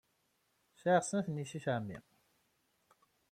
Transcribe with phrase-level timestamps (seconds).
[0.81, 1.99] Sɛiɣ snat n yessi-s n ɛemmi.